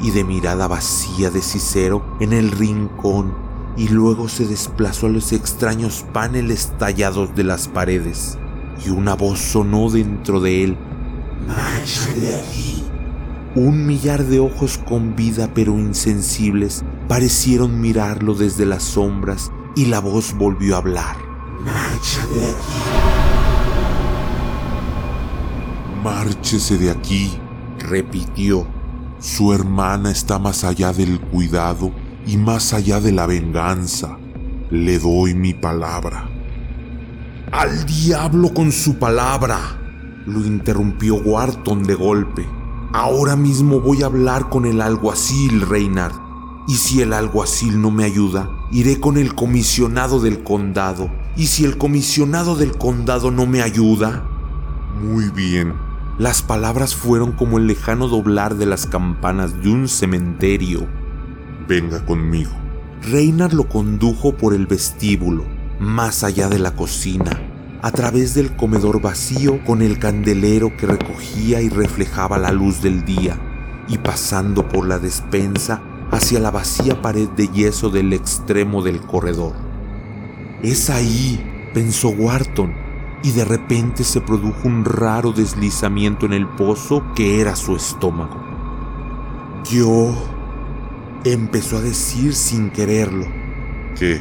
y 0.00 0.10
de 0.10 0.24
mirada 0.24 0.66
vacía 0.66 1.30
de 1.30 1.42
Cicero 1.42 2.16
en 2.20 2.32
el 2.32 2.50
rincón 2.50 3.34
y 3.76 3.88
luego 3.88 4.28
se 4.28 4.46
desplazó 4.46 5.06
a 5.06 5.10
los 5.10 5.32
extraños 5.32 6.04
paneles 6.14 6.72
tallados 6.78 7.34
de 7.34 7.44
las 7.44 7.68
paredes 7.68 8.38
y 8.84 8.90
una 8.90 9.14
voz 9.14 9.38
sonó 9.38 9.90
dentro 9.90 10.40
de 10.40 10.64
él. 10.64 10.78
de 12.18 12.34
aquí! 12.36 12.84
Un 13.54 13.86
millar 13.86 14.24
de 14.24 14.40
ojos 14.40 14.78
con 14.78 15.14
vida 15.16 15.50
pero 15.54 15.78
insensibles 15.78 16.84
parecieron 17.08 17.80
mirarlo 17.80 18.34
desde 18.34 18.66
las 18.66 18.82
sombras 18.82 19.50
y 19.74 19.86
la 19.86 20.00
voz 20.00 20.34
volvió 20.34 20.74
a 20.74 20.78
hablar. 20.78 21.16
¡Márchate 21.64 22.34
de 22.34 22.50
aquí! 22.50 22.56
Márchese 26.02 26.78
de 26.78 26.90
aquí, 26.90 27.32
repitió 27.78 28.66
su 29.18 29.54
hermana 29.54 30.10
está 30.10 30.38
más 30.38 30.62
allá 30.62 30.92
del 30.92 31.18
cuidado 31.20 31.90
y 32.26 32.36
más 32.36 32.74
allá 32.74 33.00
de 33.00 33.12
la 33.12 33.26
venganza. 33.26 34.18
Le 34.70 34.98
doy 34.98 35.34
mi 35.34 35.54
palabra. 35.54 36.28
Al 37.50 37.86
diablo 37.86 38.52
con 38.52 38.72
su 38.72 38.98
palabra, 38.98 39.58
lo 40.26 40.40
interrumpió 40.40 41.16
Wharton 41.16 41.84
de 41.84 41.94
golpe. 41.94 42.46
Ahora 42.92 43.36
mismo 43.36 43.80
voy 43.80 44.02
a 44.02 44.06
hablar 44.06 44.50
con 44.50 44.66
el 44.66 44.82
alguacil, 44.82 45.62
Reynard. 45.62 46.25
Y 46.68 46.74
si 46.74 47.00
el 47.00 47.12
alguacil 47.12 47.80
no 47.80 47.90
me 47.90 48.04
ayuda, 48.04 48.50
iré 48.72 48.98
con 48.98 49.18
el 49.18 49.34
comisionado 49.34 50.20
del 50.20 50.42
condado. 50.42 51.10
Y 51.36 51.46
si 51.46 51.64
el 51.64 51.78
comisionado 51.78 52.56
del 52.56 52.76
condado 52.76 53.30
no 53.30 53.46
me 53.46 53.62
ayuda... 53.62 54.24
Muy 55.00 55.28
bien, 55.30 55.74
las 56.18 56.42
palabras 56.42 56.96
fueron 56.96 57.32
como 57.32 57.58
el 57.58 57.66
lejano 57.66 58.08
doblar 58.08 58.56
de 58.56 58.66
las 58.66 58.86
campanas 58.86 59.62
de 59.62 59.68
un 59.68 59.86
cementerio. 59.86 60.86
Venga 61.68 62.04
conmigo. 62.04 62.52
Reynard 63.02 63.52
lo 63.52 63.68
condujo 63.68 64.36
por 64.36 64.54
el 64.54 64.66
vestíbulo, 64.66 65.44
más 65.78 66.24
allá 66.24 66.48
de 66.48 66.58
la 66.58 66.74
cocina, 66.74 67.40
a 67.82 67.92
través 67.92 68.34
del 68.34 68.56
comedor 68.56 69.00
vacío 69.00 69.62
con 69.64 69.82
el 69.82 69.98
candelero 69.98 70.76
que 70.76 70.86
recogía 70.86 71.60
y 71.60 71.68
reflejaba 71.68 72.38
la 72.38 72.50
luz 72.50 72.82
del 72.82 73.04
día, 73.04 73.38
y 73.86 73.98
pasando 73.98 74.66
por 74.68 74.88
la 74.88 74.98
despensa 74.98 75.82
hacia 76.16 76.40
la 76.40 76.50
vacía 76.50 77.02
pared 77.02 77.28
de 77.28 77.48
yeso 77.48 77.90
del 77.90 78.12
extremo 78.12 78.82
del 78.82 79.00
corredor. 79.00 79.52
Es 80.62 80.88
ahí, 80.88 81.70
pensó 81.74 82.08
Wharton, 82.08 82.72
y 83.22 83.32
de 83.32 83.44
repente 83.44 84.02
se 84.02 84.20
produjo 84.20 84.66
un 84.66 84.84
raro 84.84 85.32
deslizamiento 85.32 86.26
en 86.26 86.32
el 86.32 86.48
pozo 86.48 87.04
que 87.14 87.40
era 87.40 87.54
su 87.54 87.76
estómago. 87.76 88.42
Yo... 89.70 90.14
empezó 91.24 91.78
a 91.78 91.82
decir 91.82 92.34
sin 92.34 92.70
quererlo. 92.70 93.26
¿Qué? 93.98 94.20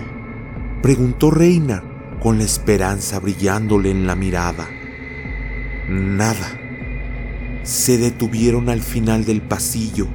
Preguntó 0.82 1.32
Reina, 1.32 1.84
con 2.22 2.40
la 2.40 2.44
esperanza 2.44 3.20
brillándole 3.20 3.92
en 3.92 4.06
la 4.06 4.16
mirada. 4.16 4.68
Nada. 5.88 6.60
Se 7.64 7.98
detuvieron 7.98 8.70
al 8.70 8.82
final 8.82 9.24
del 9.26 9.42
pasillo, 9.42 10.08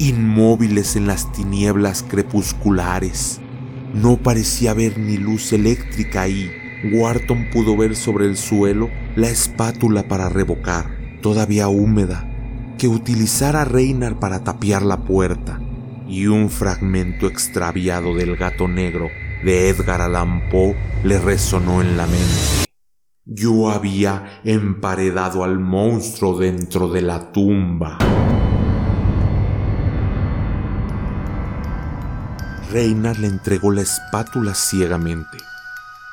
inmóviles 0.00 0.96
en 0.96 1.06
las 1.06 1.30
tinieblas 1.30 2.02
crepusculares. 2.02 3.40
No 3.94 4.16
parecía 4.16 4.72
haber 4.72 4.98
ni 4.98 5.16
luz 5.16 5.52
eléctrica 5.52 6.22
ahí 6.22 6.50
Wharton 6.82 7.50
pudo 7.52 7.76
ver 7.76 7.94
sobre 7.94 8.24
el 8.24 8.36
suelo 8.36 8.88
la 9.14 9.28
espátula 9.28 10.08
para 10.08 10.28
revocar, 10.28 11.18
todavía 11.20 11.68
húmeda, 11.68 12.26
que 12.78 12.88
utilizara 12.88 13.64
Reynard 13.64 14.18
para 14.18 14.44
tapiar 14.44 14.82
la 14.82 15.04
puerta, 15.04 15.60
y 16.08 16.26
un 16.26 16.48
fragmento 16.48 17.26
extraviado 17.26 18.14
del 18.14 18.36
gato 18.36 18.66
negro 18.66 19.08
de 19.44 19.68
Edgar 19.68 20.00
Allan 20.00 20.48
Poe 20.50 20.74
le 21.04 21.18
resonó 21.18 21.82
en 21.82 21.96
la 21.96 22.06
mente. 22.06 22.66
Yo 23.26 23.70
había 23.70 24.40
emparedado 24.44 25.44
al 25.44 25.58
monstruo 25.58 26.38
dentro 26.38 26.88
de 26.88 27.02
la 27.02 27.30
tumba. 27.30 27.98
Reynard 32.70 33.18
le 33.18 33.26
entregó 33.26 33.72
la 33.72 33.82
espátula 33.82 34.54
ciegamente. 34.54 35.38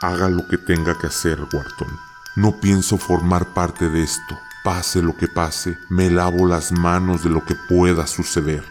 Haga 0.01 0.27
lo 0.27 0.47
que 0.47 0.57
tenga 0.57 0.97
que 0.97 1.07
hacer, 1.07 1.39
Wharton. 1.39 1.87
No 2.35 2.59
pienso 2.59 2.97
formar 2.97 3.53
parte 3.53 3.89
de 3.89 4.03
esto. 4.03 4.37
Pase 4.63 5.01
lo 5.01 5.15
que 5.15 5.27
pase, 5.27 5.77
me 5.89 6.09
lavo 6.09 6.47
las 6.47 6.71
manos 6.71 7.23
de 7.23 7.29
lo 7.29 7.45
que 7.45 7.55
pueda 7.69 8.07
suceder. 8.07 8.63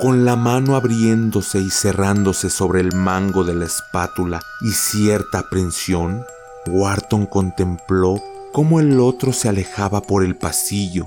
Con 0.00 0.24
la 0.24 0.34
mano 0.34 0.74
abriéndose 0.74 1.60
y 1.60 1.70
cerrándose 1.70 2.50
sobre 2.50 2.80
el 2.80 2.92
mango 2.94 3.44
de 3.44 3.54
la 3.54 3.66
espátula 3.66 4.40
y 4.60 4.72
cierta 4.72 5.40
aprensión, 5.40 6.24
Wharton 6.66 7.26
contempló 7.26 8.20
cómo 8.52 8.80
el 8.80 8.98
otro 8.98 9.32
se 9.32 9.48
alejaba 9.48 10.00
por 10.00 10.24
el 10.24 10.36
pasillo. 10.36 11.06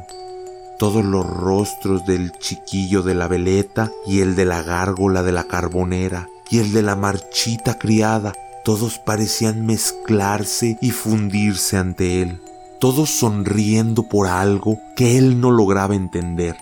Todos 0.77 1.05
los 1.05 1.25
rostros 1.25 2.05
del 2.05 2.31
chiquillo 2.33 3.01
de 3.01 3.15
la 3.15 3.27
veleta 3.27 3.91
y 4.05 4.19
el 4.19 4.35
de 4.35 4.45
la 4.45 4.61
gárgola 4.61 5.23
de 5.23 5.31
la 5.31 5.45
carbonera 5.45 6.27
y 6.49 6.59
el 6.59 6.73
de 6.73 6.81
la 6.81 6.95
marchita 6.95 7.77
criada 7.79 8.33
todos 8.65 8.97
parecían 8.97 9.65
mezclarse 9.65 10.77
y 10.81 10.89
fundirse 10.89 11.77
ante 11.77 12.23
él, 12.23 12.41
todos 12.79 13.11
sonriendo 13.11 14.09
por 14.09 14.27
algo 14.27 14.79
que 14.95 15.19
él 15.19 15.39
no 15.39 15.51
lograba 15.51 15.93
entender. 15.93 16.57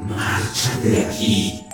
Marcha 0.00 0.78
de 0.82 1.04
aquí. 1.04 1.66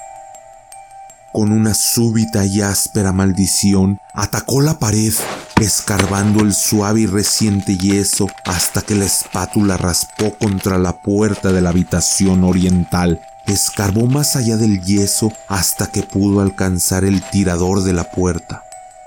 Con 1.32 1.52
una 1.52 1.74
súbita 1.74 2.44
y 2.44 2.60
áspera 2.60 3.12
maldición, 3.12 3.98
atacó 4.14 4.60
la 4.60 4.80
pared, 4.80 5.12
escarbando 5.60 6.40
el 6.40 6.54
suave 6.54 7.00
y 7.00 7.06
reciente 7.06 7.76
yeso 7.76 8.28
hasta 8.44 8.82
que 8.82 8.94
la 8.94 9.04
espátula 9.04 9.76
raspó 9.76 10.36
contra 10.38 10.78
la 10.78 11.02
puerta 11.02 11.52
de 11.52 11.60
la 11.60 11.70
habitación 11.70 12.44
oriental. 12.44 13.20
Escarbó 13.46 14.06
más 14.06 14.36
allá 14.36 14.56
del 14.56 14.80
yeso 14.82 15.32
hasta 15.48 15.90
que 15.90 16.02
pudo 16.02 16.40
alcanzar 16.40 17.04
el 17.04 17.22
tirador 17.30 17.82
de 17.82 17.92
la 17.92 18.04
puerta. 18.04 18.62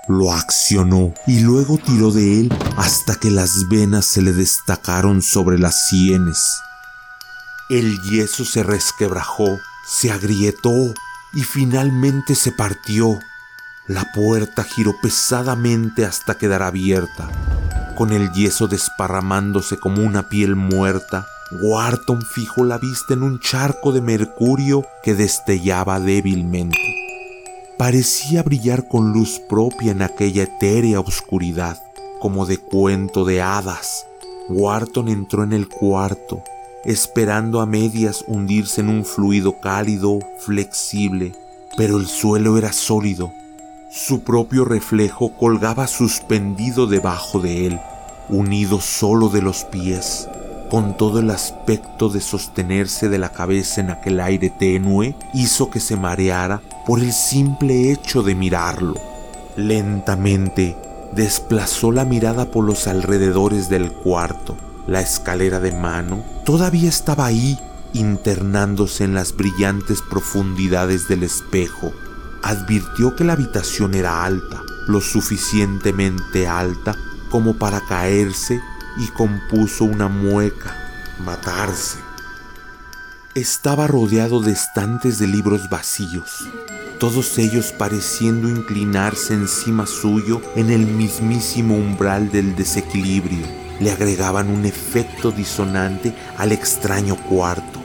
Lo 0.08 0.32
accionó 0.32 1.12
y 1.26 1.40
luego 1.40 1.78
tiró 1.78 2.10
de 2.10 2.40
él 2.40 2.54
hasta 2.76 3.14
que 3.14 3.30
las 3.30 3.68
venas 3.68 4.04
se 4.04 4.20
le 4.20 4.32
destacaron 4.32 5.22
sobre 5.22 5.58
las 5.58 5.88
sienes. 5.88 6.38
El 7.70 7.98
yeso 8.02 8.44
se 8.44 8.62
resquebrajó, 8.62 9.58
se 9.86 10.10
agrietó 10.10 10.92
y 11.32 11.42
finalmente 11.44 12.34
se 12.34 12.52
partió. 12.52 13.18
La 13.88 14.12
puerta 14.12 14.62
giró 14.62 14.94
pesadamente 15.02 16.04
hasta 16.04 16.38
quedar 16.38 16.62
abierta. 16.62 17.28
Con 17.96 18.12
el 18.12 18.30
yeso 18.32 18.68
desparramándose 18.68 19.76
como 19.76 20.06
una 20.06 20.28
piel 20.28 20.54
muerta, 20.54 21.26
Wharton 21.60 22.22
fijó 22.22 22.64
la 22.64 22.78
vista 22.78 23.14
en 23.14 23.24
un 23.24 23.40
charco 23.40 23.90
de 23.90 24.00
mercurio 24.00 24.84
que 25.02 25.16
destellaba 25.16 25.98
débilmente. 25.98 26.78
Parecía 27.76 28.44
brillar 28.44 28.86
con 28.86 29.12
luz 29.12 29.40
propia 29.48 29.90
en 29.90 30.02
aquella 30.02 30.44
etérea 30.44 31.00
oscuridad, 31.00 31.82
como 32.20 32.46
de 32.46 32.58
cuento 32.58 33.24
de 33.24 33.42
hadas. 33.42 34.06
Wharton 34.48 35.08
entró 35.08 35.42
en 35.42 35.52
el 35.52 35.68
cuarto, 35.68 36.44
esperando 36.84 37.60
a 37.60 37.66
medias 37.66 38.24
hundirse 38.28 38.80
en 38.80 38.90
un 38.90 39.04
fluido 39.04 39.58
cálido, 39.60 40.20
flexible, 40.38 41.34
pero 41.76 41.96
el 41.96 42.06
suelo 42.06 42.56
era 42.56 42.72
sólido. 42.72 43.32
Su 43.94 44.22
propio 44.22 44.64
reflejo 44.64 45.36
colgaba 45.36 45.86
suspendido 45.86 46.86
debajo 46.86 47.40
de 47.40 47.66
él, 47.66 47.80
unido 48.30 48.80
solo 48.80 49.28
de 49.28 49.42
los 49.42 49.64
pies 49.64 50.28
con 50.72 50.96
todo 50.96 51.18
el 51.18 51.28
aspecto 51.28 52.08
de 52.08 52.22
sostenerse 52.22 53.10
de 53.10 53.18
la 53.18 53.28
cabeza 53.28 53.82
en 53.82 53.90
aquel 53.90 54.18
aire 54.20 54.48
tenue, 54.48 55.14
hizo 55.34 55.68
que 55.68 55.80
se 55.80 55.98
mareara 55.98 56.62
por 56.86 57.00
el 57.00 57.12
simple 57.12 57.92
hecho 57.92 58.22
de 58.22 58.34
mirarlo. 58.34 58.94
Lentamente 59.54 60.74
desplazó 61.14 61.92
la 61.92 62.06
mirada 62.06 62.50
por 62.50 62.64
los 62.64 62.86
alrededores 62.86 63.68
del 63.68 63.92
cuarto. 63.92 64.56
La 64.86 65.02
escalera 65.02 65.60
de 65.60 65.72
mano 65.72 66.24
todavía 66.46 66.88
estaba 66.88 67.26
ahí, 67.26 67.58
internándose 67.92 69.04
en 69.04 69.12
las 69.12 69.36
brillantes 69.36 70.00
profundidades 70.00 71.06
del 71.06 71.22
espejo. 71.22 71.92
Advirtió 72.42 73.14
que 73.14 73.24
la 73.24 73.34
habitación 73.34 73.94
era 73.94 74.24
alta, 74.24 74.62
lo 74.86 75.00
suficientemente 75.00 76.48
alta 76.48 76.96
como 77.30 77.54
para 77.54 77.80
caerse 77.80 78.60
y 78.98 79.06
compuso 79.08 79.84
una 79.84 80.08
mueca, 80.08 80.76
matarse. 81.24 81.98
Estaba 83.34 83.86
rodeado 83.86 84.40
de 84.40 84.52
estantes 84.52 85.18
de 85.18 85.26
libros 85.26 85.70
vacíos, 85.70 86.46
todos 87.02 87.36
ellos 87.38 87.72
pareciendo 87.72 88.48
inclinarse 88.48 89.34
encima 89.34 89.86
suyo 89.86 90.40
en 90.54 90.70
el 90.70 90.86
mismísimo 90.86 91.74
umbral 91.74 92.30
del 92.30 92.54
desequilibrio. 92.54 93.44
Le 93.80 93.90
agregaban 93.90 94.48
un 94.48 94.66
efecto 94.66 95.32
disonante 95.32 96.14
al 96.38 96.52
extraño 96.52 97.16
cuarto. 97.16 97.82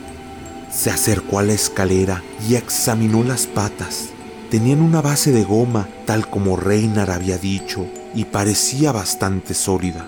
Se 0.71 0.91
acercó 0.91 1.39
a 1.39 1.43
la 1.43 1.53
escalera 1.53 2.21
y 2.47 2.55
examinó 2.55 3.23
las 3.23 3.47
patas. 3.47 4.09
Tenían 4.49 4.81
una 4.81 5.01
base 5.01 5.31
de 5.31 5.43
goma, 5.43 5.87
tal 6.05 6.29
como 6.29 6.55
Reinar 6.55 7.11
había 7.11 7.37
dicho, 7.37 7.85
y 8.15 8.25
parecía 8.25 8.93
bastante 8.93 9.53
sólida. 9.53 10.07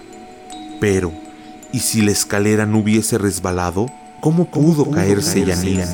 Pero, 0.79 1.11
¿y 1.73 1.79
si 1.79 2.01
la 2.01 2.11
escalera 2.11 2.65
no 2.65 2.79
hubiese 2.79 3.17
resbalado? 3.17 3.87
¿Cómo 4.21 4.45
pudo 4.45 4.89
caerse 4.91 5.45
Yanina? 5.45 5.85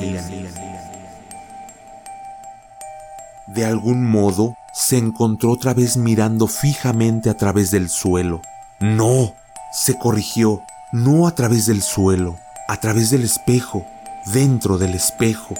De 3.47 3.65
algún 3.65 4.03
modo, 4.03 4.55
se 4.73 4.97
encontró 4.97 5.51
otra 5.51 5.73
vez 5.73 5.97
mirando 5.97 6.47
fijamente 6.47 7.29
a 7.29 7.37
través 7.37 7.71
del 7.71 7.89
suelo. 7.89 8.41
No, 8.79 9.33
se 9.71 9.97
corrigió, 9.97 10.61
no 10.91 11.27
a 11.27 11.33
través 11.33 11.65
del 11.65 11.81
suelo, 11.81 12.37
a 12.67 12.77
través 12.77 13.09
del 13.09 13.23
espejo, 13.23 13.85
dentro 14.33 14.77
del 14.77 14.93
espejo. 14.93 15.55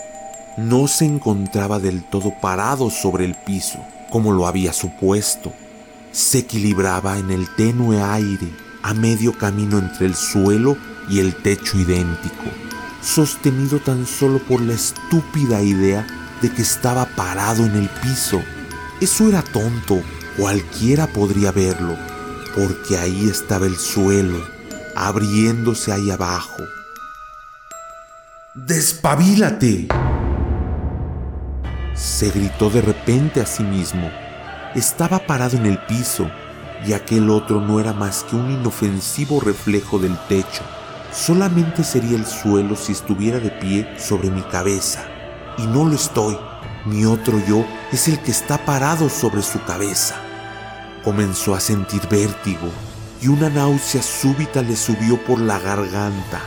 No 0.58 0.88
se 0.88 1.04
encontraba 1.04 1.80
del 1.80 2.02
todo 2.04 2.34
parado 2.40 2.90
sobre 2.90 3.26
el 3.26 3.36
piso, 3.36 3.80
como 4.10 4.32
lo 4.32 4.48
había 4.48 4.72
supuesto. 4.72 5.52
Se 6.14 6.40
equilibraba 6.40 7.18
en 7.18 7.30
el 7.30 7.50
tenue 7.56 8.02
aire 8.02 8.50
a 8.82 8.94
medio 8.94 9.38
camino 9.38 9.80
entre 9.80 10.06
el 10.06 10.16
suelo 10.16 10.78
y 11.10 11.20
el 11.20 11.36
techo 11.36 11.78
idéntico, 11.78 12.46
sostenido 13.02 13.80
tan 13.80 14.06
solo 14.06 14.40
por 14.40 14.62
la 14.62 14.74
estúpida 14.74 15.62
idea 15.62 16.08
de 16.42 16.50
que 16.50 16.62
estaba 16.62 17.06
parado 17.06 17.66
en 17.66 17.76
el 17.76 17.90
piso. 17.90 18.42
Eso 19.02 19.28
era 19.28 19.42
tonto, 19.42 20.02
cualquiera 20.38 21.08
podría 21.08 21.52
verlo, 21.52 21.98
porque 22.56 22.98
ahí 22.98 23.28
estaba 23.28 23.66
el 23.66 23.76
suelo, 23.76 24.42
abriéndose 24.96 25.92
ahí 25.92 26.12
abajo. 26.12 26.64
¡Despabilate! 28.54 29.90
Se 31.96 32.30
gritó 32.30 32.70
de 32.70 32.82
repente 32.82 33.40
a 33.40 33.46
sí 33.46 33.64
mismo. 33.64 34.12
Estaba 34.76 35.20
parado 35.20 35.56
en 35.56 35.66
el 35.66 35.78
piso, 35.78 36.30
y 36.86 36.92
aquel 36.92 37.30
otro 37.30 37.62
no 37.62 37.80
era 37.80 37.94
más 37.94 38.24
que 38.26 38.36
un 38.36 38.52
inofensivo 38.52 39.40
reflejo 39.40 39.98
del 39.98 40.18
techo. 40.28 40.62
Solamente 41.14 41.86
sería 41.86 42.18
el 42.18 42.26
suelo 42.26 42.76
si 42.76 42.92
estuviera 42.92 43.40
de 43.40 43.50
pie 43.50 43.90
sobre 43.98 44.30
mi 44.30 44.42
cabeza. 44.42 45.06
Y 45.58 45.66
no 45.68 45.86
lo 45.86 45.96
estoy. 45.96 46.38
Mi 46.86 47.06
otro 47.06 47.42
yo 47.48 47.66
es 47.94 48.10
el 48.10 48.20
que 48.20 48.32
está 48.32 48.58
parado 48.66 49.08
sobre 49.10 49.42
su 49.42 49.64
cabeza. 49.64 50.16
Comenzó 51.04 51.56
a 51.56 51.62
sentir 51.62 52.02
vértigo 52.10 52.70
y 53.22 53.30
una 53.30 53.50
náusea 53.50 54.04
súbita 54.04 54.62
le 54.62 54.76
subió 54.76 55.18
por 55.24 55.40
la 55.40 55.60
garganta. 55.60 56.42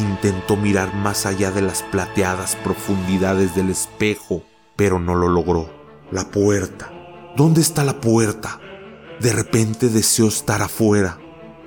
Intentó 0.00 0.56
mirar 0.56 0.92
más 0.94 1.24
allá 1.24 1.52
de 1.52 1.62
las 1.62 1.82
plateadas 1.84 2.56
profundidades 2.56 3.54
del 3.54 3.70
espejo, 3.70 4.42
pero 4.76 4.98
no 4.98 5.14
lo 5.14 5.28
logró. 5.28 5.70
La 6.10 6.30
puerta. 6.30 6.92
¿Dónde 7.36 7.60
está 7.60 7.84
la 7.84 8.00
puerta? 8.00 8.60
De 9.20 9.32
repente 9.32 9.88
deseó 9.88 10.28
estar 10.28 10.62
afuera. 10.62 11.18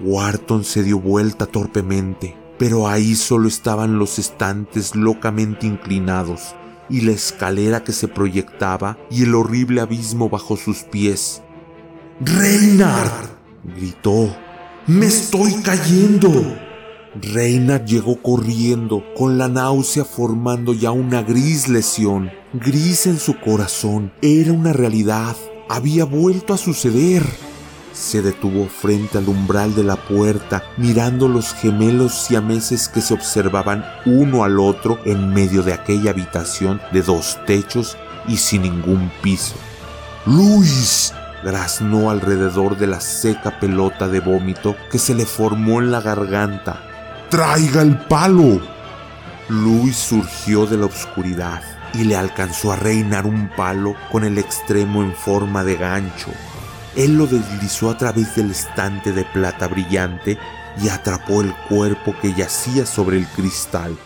Wharton 0.02 0.64
se 0.64 0.84
dio 0.84 1.00
vuelta 1.00 1.46
torpemente, 1.46 2.38
pero 2.60 2.88
ahí 2.88 3.16
solo 3.16 3.48
estaban 3.48 3.98
los 3.98 4.20
estantes 4.20 4.96
locamente 4.96 5.66
inclinados 5.66 6.56
y 6.90 7.02
la 7.02 7.14
escalera 7.14 7.84
que 7.84 7.94
se 7.94 8.08
proyectaba 8.08 8.98
y 9.10 9.24
el 9.24 9.36
horrible 9.36 9.82
abismo 9.82 10.30
bajo 10.30 10.58
sus 10.58 10.84
pies. 10.84 11.42
¡Reinhard! 12.20 13.30
gritó. 13.64 14.36
¡Me 14.88 15.08
estoy 15.08 15.54
cayendo! 15.64 16.30
Reinhard 17.22 17.86
llegó 17.86 18.22
corriendo, 18.22 19.04
con 19.16 19.38
la 19.38 19.48
náusea 19.48 20.04
formando 20.04 20.74
ya 20.74 20.92
una 20.92 21.24
gris 21.24 21.70
lesión, 21.70 22.30
gris 22.60 23.08
en 23.08 23.20
su 23.20 23.40
corazón. 23.40 24.12
Era 24.22 24.52
una 24.52 24.74
realidad, 24.74 25.36
había 25.70 26.06
vuelto 26.06 26.54
a 26.54 26.58
suceder. 26.58 27.26
Se 27.94 28.22
detuvo 28.22 28.68
frente 28.68 29.18
al 29.18 29.30
umbral 29.30 29.74
de 29.74 29.84
la 29.84 29.96
puerta, 29.96 30.64
mirando 30.78 31.28
los 31.28 31.54
gemelos 31.54 32.14
siameses 32.14 32.90
que 32.90 33.02
se 33.02 33.14
observaban 33.14 33.86
uno 34.06 34.44
al 34.44 34.60
otro 34.60 35.00
en 35.06 35.34
medio 35.34 35.64
de 35.64 35.74
aquella 35.74 36.12
habitación 36.12 36.82
de 36.92 37.02
dos 37.02 37.38
techos 37.46 37.98
y 38.28 38.38
sin 38.38 38.64
ningún 38.64 39.12
piso. 39.22 39.56
¡Luis! 40.26 41.14
graznó 41.44 42.10
alrededor 42.10 42.76
de 42.78 42.88
la 42.88 43.00
seca 43.00 43.60
pelota 43.60 44.08
de 44.08 44.20
vómito 44.20 44.76
que 44.92 44.98
se 44.98 45.14
le 45.14 45.26
formó 45.26 45.80
en 45.80 45.92
la 45.92 46.02
garganta. 46.02 46.82
¡Traiga 47.30 47.82
el 47.82 47.98
palo! 47.98 48.60
Luis 49.48 49.96
surgió 49.96 50.66
de 50.66 50.78
la 50.78 50.88
oscuridad 50.88 51.62
y 51.98 52.04
le 52.04 52.16
alcanzó 52.16 52.72
a 52.72 52.76
reinar 52.76 53.26
un 53.26 53.50
palo 53.56 53.96
con 54.12 54.24
el 54.24 54.38
extremo 54.38 55.02
en 55.02 55.14
forma 55.14 55.64
de 55.64 55.76
gancho. 55.78 56.32
Él 56.96 57.18
lo 57.18 57.28
deslizó 57.28 57.90
a 57.90 57.98
través 57.98 58.36
del 58.36 58.52
estante 58.52 59.12
de 59.12 59.26
plata 59.26 59.68
brillante 59.68 60.38
y 60.82 60.90
atrapó 60.90 61.42
el 61.42 61.54
cuerpo 61.70 62.16
que 62.22 62.34
yacía 62.34 62.86
sobre 62.86 63.18
el 63.18 63.28
cristal. 63.28 63.98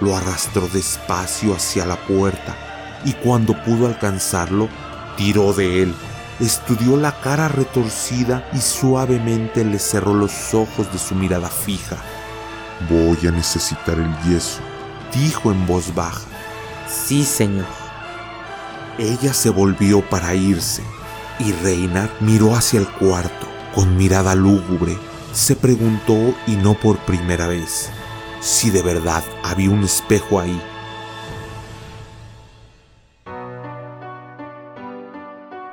Lo 0.00 0.16
arrastró 0.16 0.68
despacio 0.68 1.54
hacia 1.54 1.84
la 1.84 1.96
puerta 1.96 2.56
y 3.04 3.12
cuando 3.14 3.54
pudo 3.64 3.86
alcanzarlo, 3.86 4.68
tiró 5.16 5.52
de 5.52 5.82
él. 5.82 5.94
Estudió 6.40 6.96
la 6.96 7.20
cara 7.20 7.48
retorcida 7.48 8.48
y 8.52 8.58
suavemente 8.58 9.64
le 9.64 9.78
cerró 9.78 10.14
los 10.14 10.54
ojos 10.54 10.90
de 10.92 10.98
su 10.98 11.14
mirada 11.14 11.48
fija. 11.48 11.96
Voy 12.88 13.18
a 13.26 13.32
necesitar 13.32 13.98
el 13.98 14.30
yeso, 14.30 14.60
dijo 15.12 15.50
en 15.50 15.66
voz 15.66 15.94
baja. 15.94 16.37
Sí, 16.88 17.24
señor. 17.24 17.66
Ella 18.98 19.32
se 19.32 19.50
volvió 19.50 20.00
para 20.08 20.34
irse 20.34 20.82
y 21.38 21.52
Reina 21.52 22.10
miró 22.20 22.54
hacia 22.54 22.80
el 22.80 22.88
cuarto 22.88 23.46
con 23.74 23.96
mirada 23.96 24.34
lúgubre. 24.34 24.96
Se 25.32 25.54
preguntó, 25.54 26.34
y 26.46 26.56
no 26.56 26.74
por 26.74 26.96
primera 27.00 27.46
vez, 27.46 27.90
si 28.40 28.70
de 28.70 28.82
verdad 28.82 29.22
había 29.44 29.70
un 29.70 29.84
espejo 29.84 30.40
ahí. 30.40 30.60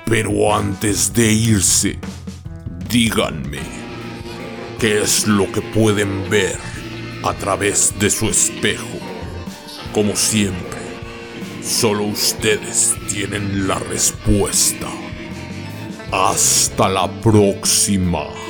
Pero 0.05 0.53
antes 0.53 1.13
de 1.13 1.31
irse, 1.31 1.97
díganme, 2.89 3.61
¿qué 4.81 5.01
es 5.01 5.27
lo 5.27 5.49
que 5.49 5.61
pueden 5.61 6.29
ver 6.29 6.59
a 7.23 7.33
través 7.35 7.97
de 7.99 8.09
su 8.09 8.25
espejo? 8.25 8.99
Como 9.93 10.13
siempre 10.17 10.75
Solo 11.65 12.03
ustedes 12.03 12.95
tienen 13.09 13.67
la 13.67 13.79
respuesta. 13.79 14.87
Hasta 16.17 16.87
la 16.87 17.07
próxima. 17.21 18.44